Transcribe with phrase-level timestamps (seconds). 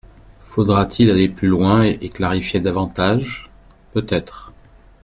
[0.41, 3.51] Faudra-t-il aller plus loin et clarifier davantage?
[3.93, 4.51] Peut-être.